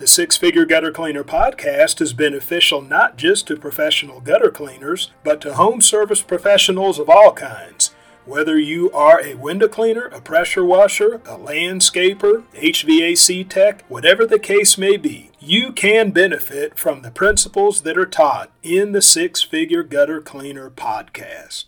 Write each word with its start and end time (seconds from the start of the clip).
The 0.00 0.06
Six 0.06 0.38
Figure 0.38 0.64
Gutter 0.64 0.92
Cleaner 0.92 1.24
podcast 1.24 2.00
is 2.00 2.14
beneficial 2.14 2.80
not 2.80 3.18
just 3.18 3.46
to 3.48 3.56
professional 3.56 4.22
gutter 4.22 4.50
cleaners, 4.50 5.10
but 5.22 5.42
to 5.42 5.52
home 5.52 5.82
service 5.82 6.22
professionals 6.22 6.98
of 6.98 7.10
all 7.10 7.34
kinds. 7.34 7.94
Whether 8.24 8.58
you 8.58 8.90
are 8.92 9.20
a 9.20 9.34
window 9.34 9.68
cleaner, 9.68 10.06
a 10.06 10.22
pressure 10.22 10.64
washer, 10.64 11.16
a 11.26 11.36
landscaper, 11.36 12.44
HVAC 12.54 13.46
tech, 13.46 13.84
whatever 13.88 14.24
the 14.24 14.38
case 14.38 14.78
may 14.78 14.96
be, 14.96 15.32
you 15.38 15.70
can 15.70 16.12
benefit 16.12 16.78
from 16.78 17.02
the 17.02 17.10
principles 17.10 17.82
that 17.82 17.98
are 17.98 18.06
taught 18.06 18.50
in 18.62 18.92
the 18.92 19.02
Six 19.02 19.42
Figure 19.42 19.82
Gutter 19.82 20.22
Cleaner 20.22 20.70
podcast. 20.70 21.66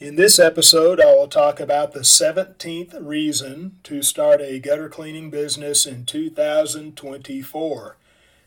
In 0.00 0.14
this 0.14 0.38
episode, 0.38 1.00
I 1.00 1.12
will 1.12 1.26
talk 1.26 1.58
about 1.58 1.90
the 1.90 2.04
17th 2.04 3.04
reason 3.04 3.80
to 3.82 4.00
start 4.00 4.40
a 4.40 4.60
gutter 4.60 4.88
cleaning 4.88 5.28
business 5.28 5.86
in 5.86 6.06
2024. 6.06 7.96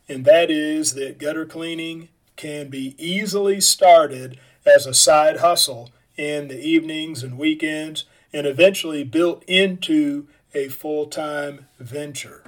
And 0.08 0.24
that 0.24 0.50
is 0.50 0.94
that 0.94 1.18
gutter 1.18 1.46
cleaning 1.46 2.08
can 2.38 2.70
be 2.70 2.96
easily 2.98 3.60
started 3.60 4.40
as 4.66 4.86
a 4.86 4.94
side 4.94 5.40
hustle 5.42 5.92
in 6.16 6.48
the 6.48 6.58
evenings 6.58 7.22
and 7.22 7.38
weekends 7.38 8.06
and 8.32 8.48
eventually 8.48 9.04
built 9.04 9.44
into 9.44 10.28
a 10.54 10.70
full 10.70 11.08
time 11.08 11.68
venture. 11.78 12.46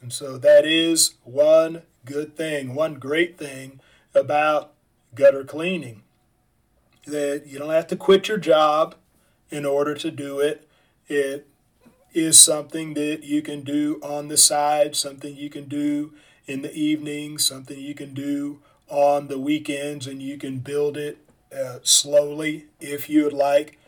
And 0.00 0.10
so 0.10 0.38
that 0.38 0.64
is 0.64 1.16
one 1.24 1.82
good 2.06 2.38
thing, 2.38 2.74
one 2.74 2.94
great 2.94 3.36
thing 3.36 3.80
about 4.14 4.72
gutter 5.14 5.44
cleaning 5.44 6.03
that 7.06 7.44
you 7.46 7.58
don't 7.58 7.70
have 7.70 7.86
to 7.88 7.96
quit 7.96 8.28
your 8.28 8.38
job 8.38 8.94
in 9.50 9.64
order 9.64 9.94
to 9.94 10.10
do 10.10 10.40
it. 10.40 10.68
It 11.06 11.46
is 12.12 12.38
something 12.38 12.94
that 12.94 13.24
you 13.24 13.42
can 13.42 13.62
do 13.62 14.00
on 14.02 14.28
the 14.28 14.36
side, 14.36 14.96
something 14.96 15.36
you 15.36 15.50
can 15.50 15.68
do 15.68 16.12
in 16.46 16.62
the 16.62 16.72
evening, 16.72 17.38
something 17.38 17.78
you 17.78 17.94
can 17.94 18.14
do 18.14 18.60
on 18.88 19.28
the 19.28 19.38
weekends, 19.38 20.06
and 20.06 20.22
you 20.22 20.38
can 20.38 20.58
build 20.58 20.96
it 20.96 21.18
uh, 21.54 21.78
slowly 21.82 22.66
if 22.80 23.08
you 23.08 23.24
would 23.24 23.32
like. 23.32 23.78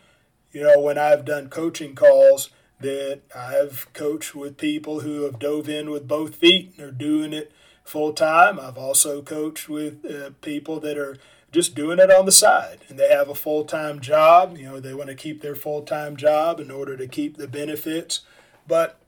You 0.53 0.63
know, 0.63 0.81
when 0.81 0.99
I've 0.99 1.25
done 1.25 1.49
coaching 1.49 1.95
calls, 1.95 2.51
that 2.81 3.21
I've 3.35 3.87
coached 3.95 4.35
with 4.35 4.59
people 4.59 5.01
who 5.01 5.23
have 5.23 5.39
dove 5.39 5.69
in 5.69 5.91
with 5.91 6.07
both 6.07 6.35
feet 6.35 6.75
and 6.77 6.87
are 6.87 6.91
doing 6.91 7.33
it 7.33 7.53
full 7.85 8.13
time. 8.13 8.61
I've 8.61 8.77
also 8.77 9.23
coached 9.23 9.69
with 9.69 10.05
uh, 10.05 10.31
people 10.43 10.81
that 10.81 10.99
are 10.99 11.17
just 11.57 11.75
doing 11.75 11.99
it 11.99 12.11
on 12.11 12.27
the 12.27 12.33
side. 12.33 12.81
And 12.91 12.99
they 12.99 13.09
have 13.09 13.31
a 13.31 13.35
full-time 13.35 14.01
job 14.01 14.59
you 14.59 14.67
know 14.67 14.79
they 14.79 14.93
want 14.93 15.09
to 15.09 15.15
keep 15.15 15.41
their 15.41 15.55
full-time 15.55 16.15
job 16.17 16.61
in 16.61 16.71
order 16.71 16.99
to 16.99 17.09
keep 17.09 17.39
the 17.39 17.49
benefits. 17.49 18.21
But 18.69 18.99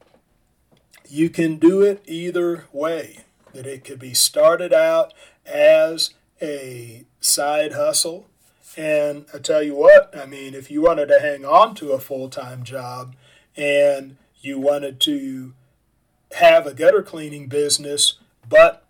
you 1.07 1.29
can 1.29 1.57
do 1.57 1.83
it 1.83 2.03
either 2.07 2.65
way 2.73 3.25
that 3.53 3.67
it 3.67 3.85
could 3.85 3.99
be 3.99 4.15
started 4.15 4.73
out 4.73 5.13
as 5.45 6.15
a 6.41 7.05
side 7.21 7.73
hustle. 7.73 8.27
And 8.79 9.27
i 9.35 9.39
tell 9.39 9.63
you 9.63 9.75
what 9.75 10.17
i 10.17 10.25
mean 10.25 10.55
if 10.55 10.71
you 10.71 10.83
wanted 10.83 11.09
to 11.09 11.19
hang 11.21 11.45
on 11.45 11.75
to 11.77 11.93
a 11.93 11.99
full-time 11.99 12.63
job 12.63 13.17
and 13.57 14.17
you 14.41 14.59
wanted 14.59 15.01
to 15.01 15.53
have 16.37 16.67
a 16.67 16.75
gutter 16.75 17.03
cleaning 17.03 17.49
business 17.49 18.19
but 18.49 18.85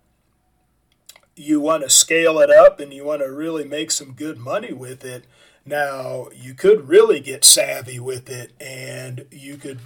you 1.39 1.61
want 1.61 1.83
to 1.83 1.89
scale 1.89 2.39
it 2.39 2.49
up 2.49 2.81
and 2.81 2.93
you 2.93 3.05
want 3.05 3.21
to 3.21 3.31
really 3.31 3.63
make 3.63 3.91
some 3.91 4.11
good 4.11 4.37
money 4.37 4.73
with 4.73 5.05
it. 5.05 5.23
Now, 5.65 6.27
you 6.35 6.53
could 6.53 6.89
really 6.89 7.21
get 7.21 7.45
savvy 7.45 7.97
with 7.97 8.29
it 8.29 8.51
and 8.59 9.25
you 9.31 9.55
could 9.55 9.79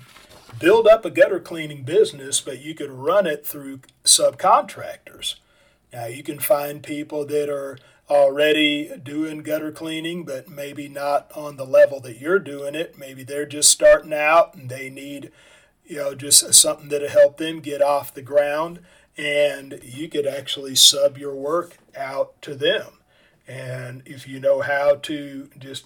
build 0.59 0.87
up 0.87 1.05
a 1.05 1.11
gutter 1.11 1.39
cleaning 1.39 1.83
business, 1.83 2.41
but 2.41 2.59
you 2.59 2.73
could 2.73 2.89
run 2.89 3.27
it 3.27 3.45
through 3.45 3.81
subcontractors. 4.03 5.35
Now, 5.91 6.05
you 6.07 6.23
can 6.23 6.39
find 6.39 6.81
people 6.81 7.23
that 7.27 7.49
are 7.49 7.77
already 8.09 8.89
doing 9.03 9.43
gutter 9.43 9.71
cleaning, 9.71 10.23
but 10.23 10.49
maybe 10.49 10.87
not 10.87 11.31
on 11.35 11.57
the 11.57 11.65
level 11.67 11.99
that 11.99 12.19
you're 12.19 12.39
doing 12.39 12.73
it. 12.73 12.97
Maybe 12.97 13.23
they're 13.23 13.45
just 13.45 13.69
starting 13.69 14.13
out 14.13 14.55
and 14.55 14.69
they 14.69 14.89
need, 14.89 15.31
you 15.85 15.97
know, 15.97 16.15
just 16.15 16.51
something 16.55 16.89
that'll 16.89 17.09
help 17.09 17.37
them 17.37 17.59
get 17.59 17.81
off 17.83 18.11
the 18.13 18.23
ground 18.23 18.79
and 19.17 19.79
you 19.83 20.09
could 20.09 20.25
actually 20.25 20.75
sub 20.75 21.17
your 21.17 21.35
work 21.35 21.77
out 21.95 22.41
to 22.41 22.55
them. 22.55 22.99
And 23.47 24.01
if 24.05 24.27
you 24.27 24.39
know 24.39 24.61
how 24.61 24.95
to 24.95 25.49
just 25.57 25.85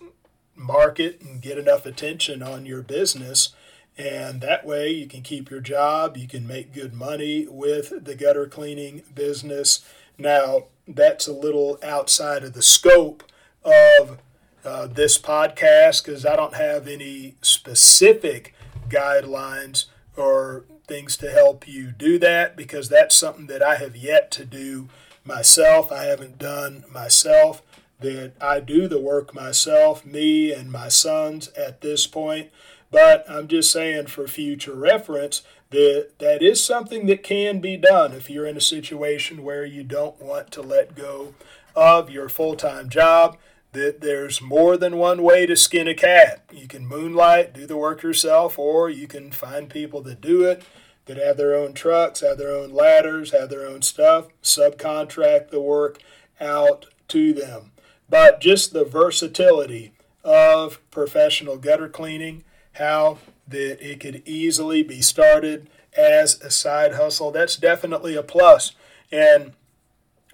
market 0.55 1.21
and 1.21 1.41
get 1.41 1.57
enough 1.57 1.85
attention 1.85 2.41
on 2.41 2.65
your 2.65 2.81
business, 2.81 3.49
and 3.97 4.41
that 4.41 4.65
way 4.65 4.89
you 4.91 5.07
can 5.07 5.23
keep 5.23 5.49
your 5.49 5.59
job, 5.59 6.17
you 6.17 6.27
can 6.27 6.45
make 6.45 6.73
good 6.73 6.93
money 6.93 7.47
with 7.49 8.05
the 8.05 8.15
gutter 8.15 8.45
cleaning 8.45 9.01
business. 9.13 9.83
Now, 10.17 10.65
that's 10.87 11.27
a 11.27 11.33
little 11.33 11.79
outside 11.83 12.43
of 12.43 12.53
the 12.53 12.61
scope 12.61 13.23
of 13.63 14.19
uh, 14.63 14.87
this 14.87 15.17
podcast 15.17 16.05
because 16.05 16.25
I 16.25 16.35
don't 16.35 16.55
have 16.55 16.87
any 16.87 17.35
specific 17.41 18.53
guidelines 18.87 19.85
or 20.15 20.65
things 20.87 21.17
to 21.17 21.29
help 21.29 21.67
you 21.67 21.91
do 21.91 22.17
that 22.19 22.55
because 22.55 22.89
that's 22.89 23.15
something 23.15 23.47
that 23.47 23.61
I 23.61 23.75
have 23.75 23.95
yet 23.95 24.31
to 24.31 24.45
do 24.45 24.87
myself. 25.23 25.91
I 25.91 26.05
haven't 26.05 26.39
done 26.39 26.85
myself. 26.91 27.61
That 27.99 28.33
I 28.39 28.59
do 28.59 28.87
the 28.87 28.99
work 28.99 29.33
myself, 29.33 30.05
me 30.05 30.53
and 30.53 30.71
my 30.71 30.87
sons 30.87 31.47
at 31.49 31.81
this 31.81 32.05
point. 32.05 32.51
But 32.91 33.25
I'm 33.27 33.47
just 33.47 33.71
saying 33.71 34.07
for 34.07 34.27
future 34.27 34.75
reference 34.75 35.41
that 35.71 36.11
that 36.19 36.41
is 36.41 36.63
something 36.63 37.07
that 37.07 37.23
can 37.23 37.59
be 37.59 37.75
done 37.75 38.13
if 38.13 38.29
you're 38.29 38.45
in 38.45 38.55
a 38.55 38.61
situation 38.61 39.43
where 39.43 39.65
you 39.65 39.83
don't 39.83 40.21
want 40.21 40.51
to 40.51 40.61
let 40.61 40.95
go 40.95 41.33
of 41.75 42.09
your 42.09 42.29
full 42.29 42.55
time 42.55 42.87
job 42.89 43.37
that 43.73 44.01
there's 44.01 44.41
more 44.41 44.77
than 44.77 44.97
one 44.97 45.21
way 45.21 45.45
to 45.45 45.55
skin 45.55 45.87
a 45.87 45.93
cat. 45.93 46.43
You 46.51 46.67
can 46.67 46.87
moonlight, 46.87 47.53
do 47.53 47.65
the 47.65 47.77
work 47.77 48.01
yourself, 48.03 48.57
or 48.57 48.89
you 48.89 49.07
can 49.07 49.31
find 49.31 49.69
people 49.69 50.01
that 50.03 50.21
do 50.21 50.43
it, 50.43 50.63
that 51.05 51.17
have 51.17 51.37
their 51.37 51.55
own 51.55 51.73
trucks, 51.73 52.21
have 52.21 52.37
their 52.37 52.55
own 52.55 52.71
ladders, 52.71 53.31
have 53.31 53.49
their 53.49 53.67
own 53.67 53.81
stuff, 53.81 54.27
subcontract 54.41 55.49
the 55.49 55.61
work 55.61 55.99
out 56.39 56.87
to 57.09 57.33
them. 57.33 57.71
But 58.09 58.39
just 58.39 58.73
the 58.73 58.85
versatility 58.85 59.93
of 60.23 60.79
professional 60.91 61.57
gutter 61.57 61.89
cleaning, 61.89 62.43
how 62.73 63.19
that 63.47 63.81
it 63.81 63.99
could 63.99 64.21
easily 64.25 64.83
be 64.83 65.01
started 65.01 65.69
as 65.97 66.39
a 66.41 66.51
side 66.51 66.93
hustle, 66.93 67.31
that's 67.31 67.55
definitely 67.55 68.15
a 68.15 68.23
plus 68.23 68.73
and 69.11 69.53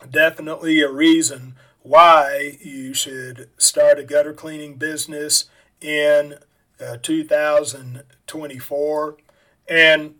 definitely 0.09 0.81
a 0.81 0.91
reason 0.91 1.55
why 1.83 2.57
you 2.61 2.93
should 2.93 3.49
start 3.57 3.99
a 3.99 4.03
gutter 4.03 4.33
cleaning 4.33 4.75
business 4.75 5.45
in 5.81 6.35
uh, 6.79 6.97
2024. 7.01 9.17
And 9.69 10.15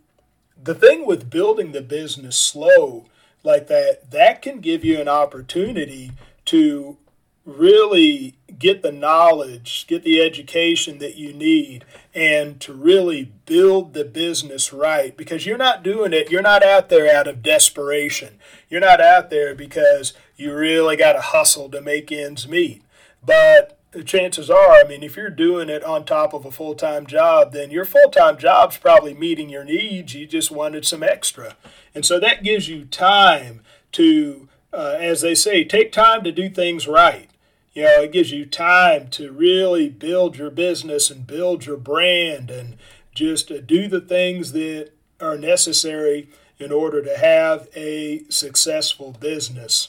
the 0.62 0.74
thing 0.74 1.06
with 1.06 1.30
building 1.30 1.72
the 1.72 1.82
business 1.82 2.36
slow 2.36 3.06
like 3.42 3.66
that, 3.68 4.10
that 4.10 4.42
can 4.42 4.60
give 4.60 4.84
you 4.84 5.00
an 5.00 5.08
opportunity 5.08 6.12
to 6.46 6.96
really 7.44 8.34
get 8.58 8.82
the 8.82 8.92
knowledge, 8.92 9.86
get 9.86 10.02
the 10.02 10.20
education 10.20 10.98
that 10.98 11.16
you 11.16 11.32
need, 11.32 11.84
and 12.14 12.60
to 12.60 12.72
really 12.72 13.32
build 13.44 13.92
the 13.92 14.04
business 14.04 14.72
right 14.72 15.14
because 15.16 15.44
you're 15.44 15.58
not 15.58 15.82
doing 15.82 16.12
it, 16.12 16.30
you're 16.30 16.40
not 16.40 16.62
out 16.62 16.88
there 16.88 17.14
out 17.14 17.28
of 17.28 17.42
desperation. 17.42 18.38
You're 18.70 18.80
not 18.80 19.00
out 19.00 19.28
there 19.28 19.54
because 19.54 20.14
you 20.36 20.54
really 20.54 20.96
got 20.96 21.12
to 21.12 21.20
hustle 21.20 21.68
to 21.70 21.80
make 21.80 22.10
ends 22.10 22.48
meet. 22.48 22.82
But 23.24 23.78
the 23.92 24.02
chances 24.02 24.50
are, 24.50 24.72
I 24.72 24.84
mean, 24.84 25.02
if 25.02 25.16
you're 25.16 25.30
doing 25.30 25.68
it 25.68 25.84
on 25.84 26.04
top 26.04 26.34
of 26.34 26.44
a 26.44 26.50
full 26.50 26.74
time 26.74 27.06
job, 27.06 27.52
then 27.52 27.70
your 27.70 27.84
full 27.84 28.10
time 28.10 28.36
job's 28.36 28.76
probably 28.76 29.14
meeting 29.14 29.48
your 29.48 29.64
needs. 29.64 30.14
You 30.14 30.26
just 30.26 30.50
wanted 30.50 30.84
some 30.84 31.02
extra. 31.02 31.56
And 31.94 32.04
so 32.04 32.18
that 32.20 32.42
gives 32.42 32.68
you 32.68 32.84
time 32.86 33.62
to, 33.92 34.48
uh, 34.72 34.96
as 34.98 35.20
they 35.20 35.34
say, 35.34 35.64
take 35.64 35.92
time 35.92 36.24
to 36.24 36.32
do 36.32 36.50
things 36.50 36.88
right. 36.88 37.30
You 37.72 37.84
know, 37.84 38.02
it 38.02 38.12
gives 38.12 38.30
you 38.30 38.46
time 38.46 39.08
to 39.10 39.32
really 39.32 39.88
build 39.88 40.36
your 40.36 40.50
business 40.50 41.10
and 41.10 41.26
build 41.26 41.66
your 41.66 41.76
brand 41.76 42.50
and 42.50 42.76
just 43.14 43.50
uh, 43.50 43.60
do 43.60 43.88
the 43.88 44.00
things 44.00 44.52
that 44.52 44.90
are 45.20 45.38
necessary 45.38 46.28
in 46.58 46.72
order 46.72 47.02
to 47.02 47.16
have 47.16 47.68
a 47.74 48.24
successful 48.28 49.12
business. 49.12 49.88